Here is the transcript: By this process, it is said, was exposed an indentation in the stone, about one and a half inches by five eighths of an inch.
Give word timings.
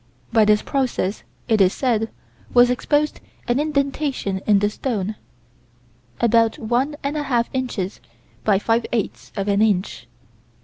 By 0.33 0.45
this 0.45 0.63
process, 0.63 1.21
it 1.47 1.61
is 1.61 1.73
said, 1.73 2.09
was 2.55 2.71
exposed 2.71 3.19
an 3.47 3.59
indentation 3.59 4.41
in 4.47 4.57
the 4.57 4.67
stone, 4.71 5.13
about 6.19 6.57
one 6.57 6.95
and 7.03 7.15
a 7.15 7.21
half 7.21 7.51
inches 7.53 7.99
by 8.43 8.57
five 8.57 8.87
eighths 8.91 9.31
of 9.37 9.47
an 9.47 9.61
inch. 9.61 10.07